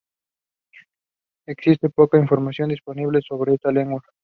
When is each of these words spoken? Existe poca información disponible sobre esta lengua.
Existe 1.45 1.91
poca 1.91 2.17
información 2.17 2.69
disponible 2.69 3.21
sobre 3.21 3.53
esta 3.53 3.71
lengua. 3.71 4.01